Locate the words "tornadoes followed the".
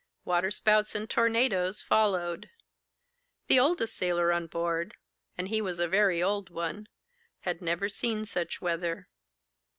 1.07-3.59